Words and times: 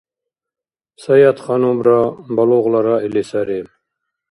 Саятханумра 1.03 1.99
балугъла 2.35 2.79
раили 2.85 3.23
сари. 3.29 3.59